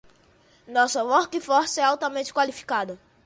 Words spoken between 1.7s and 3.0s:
é altamente qualificada.